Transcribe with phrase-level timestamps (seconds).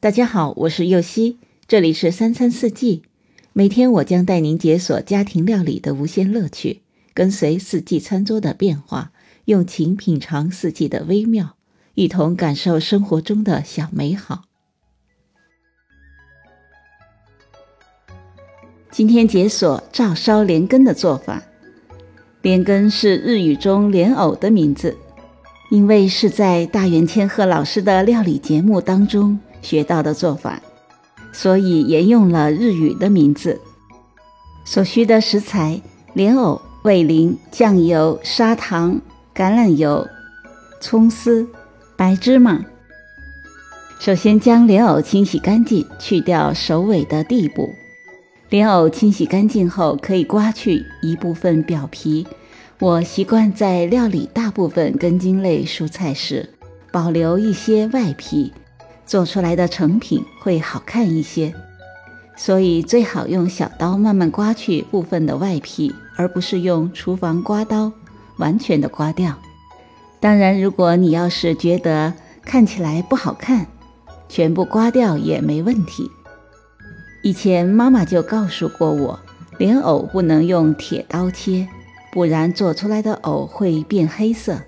[0.00, 3.02] 大家好，我是右希，这里是三餐四季。
[3.52, 6.82] 每天我将带您解锁家庭料理的无限乐趣，
[7.12, 9.10] 跟随四季餐桌的变化，
[9.46, 11.56] 用情品尝四季的微妙，
[11.94, 14.44] 一同感受生活中的小美好。
[18.92, 21.42] 今天解锁照烧莲根的做法。
[22.42, 24.96] 莲根是日语中莲藕的名字，
[25.72, 29.40] 因为是在大原千鹤老师的料理节目当中。
[29.62, 30.60] 学到的做法，
[31.32, 33.60] 所以沿用了日语的名字。
[34.64, 35.80] 所需的食材：
[36.14, 39.00] 莲藕、味淋、酱油、砂糖、
[39.34, 40.06] 橄榄油、
[40.80, 41.46] 葱丝、
[41.96, 42.64] 白芝麻。
[43.98, 47.68] 首先将莲藕清洗干净，去掉首尾的地部。
[48.50, 52.26] 莲藕清洗干净后，可以刮去一部分表皮。
[52.78, 56.48] 我习惯在料理大部分根茎类蔬菜时，
[56.92, 58.52] 保留一些外皮。
[59.08, 61.54] 做出来的成品会好看一些，
[62.36, 67.90] 所以最好用小刀慢慢刮去部分的外皮，而不是用厨房刮刀
[68.36, 69.34] 完全的刮掉。
[70.20, 73.66] 当然，如果你要是觉得看起来不好看，
[74.28, 76.10] 全部刮掉也没问题。
[77.22, 79.18] 以前妈妈就告诉过我，
[79.58, 81.66] 莲藕不能用铁刀切，
[82.12, 84.60] 不然做出来的藕会变黑色。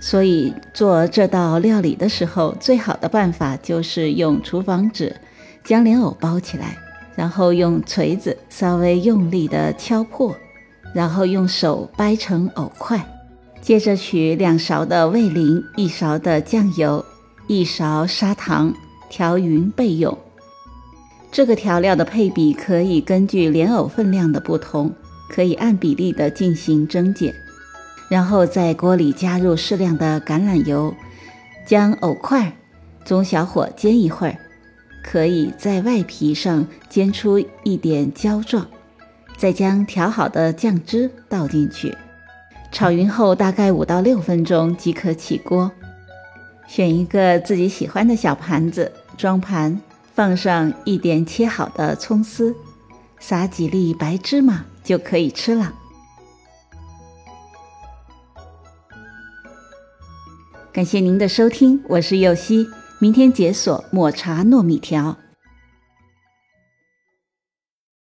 [0.00, 5.14] 所以做这道料理的时候，最好的办法就是用厨房纸
[5.62, 6.78] 将莲藕包起来，
[7.14, 10.34] 然后用锤子稍微用力的敲破，
[10.94, 13.06] 然后用手掰成藕块。
[13.60, 17.04] 接着取两勺的味淋，一勺的酱油，
[17.46, 18.72] 一勺砂糖，
[19.10, 20.16] 调匀备用。
[21.30, 24.90] 这个调料的配比可以根据莲藕分量的不同，
[25.28, 27.34] 可以按比例的进行增减。
[28.10, 30.92] 然后在锅里加入适量的橄榄油，
[31.64, 32.52] 将藕块
[33.04, 34.36] 中小火煎一会儿，
[35.04, 38.66] 可以在外皮上煎出一点焦状，
[39.36, 41.96] 再将调好的酱汁倒进去，
[42.72, 45.70] 炒匀后大概五到六分钟即可起锅。
[46.66, 49.80] 选一个自己喜欢的小盘子装盘，
[50.12, 52.52] 放上一点切好的葱丝，
[53.20, 55.74] 撒几粒白芝麻就可以吃了。
[60.72, 62.64] 感谢您的收听，我是柚希，
[63.00, 65.16] 明天解锁抹茶糯米条。